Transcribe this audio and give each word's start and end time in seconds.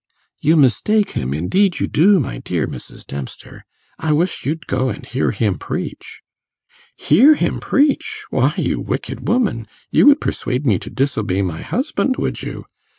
'You 0.39 0.57
mistake 0.57 1.11
him, 1.11 1.31
indeed 1.31 1.79
you 1.79 1.85
do, 1.85 2.19
my 2.19 2.39
dear 2.39 2.65
Mrs. 2.67 3.05
Dempster; 3.05 3.65
I 3.99 4.13
wish 4.13 4.47
you'd 4.47 4.65
go 4.65 4.89
and 4.89 5.05
hear 5.05 5.29
him 5.29 5.59
preach.' 5.59 6.23
'Hear 6.95 7.35
him 7.35 7.59
preach! 7.59 8.25
Why, 8.31 8.51
you 8.57 8.79
wicked 8.79 9.27
woman, 9.27 9.67
you 9.91 10.07
would 10.07 10.19
persuade 10.19 10.65
me 10.65 10.79
to 10.79 10.89
disobey 10.89 11.43
my 11.43 11.61
husband, 11.61 12.17
would 12.17 12.41
you? 12.41 12.65